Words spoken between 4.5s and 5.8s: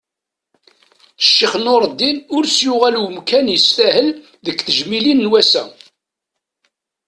tejmilin n wassa.